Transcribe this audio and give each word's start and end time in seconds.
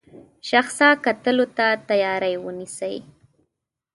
شخصا 0.49 0.89
کتلو 1.05 1.45
ته 1.57 1.67
تیاری 1.89 2.35
ونیسي. 2.45 2.95